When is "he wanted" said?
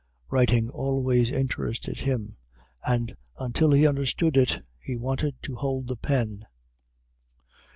4.79-5.35